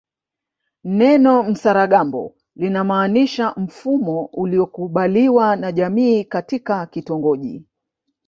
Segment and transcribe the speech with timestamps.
[0.83, 7.65] Neno msaragambo linamaanisha mfumo uliokubaliwa na jamii katika kitongoji